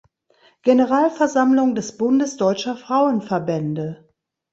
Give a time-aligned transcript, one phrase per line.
[0.63, 4.09] Generalversammlung des Bundes deutscher Frauenverbände.